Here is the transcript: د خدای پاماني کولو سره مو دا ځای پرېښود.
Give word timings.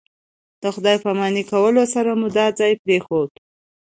د 0.61 0.63
خدای 0.75 0.97
پاماني 1.03 1.43
کولو 1.51 1.83
سره 1.93 2.11
مو 2.19 2.27
دا 2.37 2.45
ځای 2.59 2.73
پرېښود. 2.83 3.31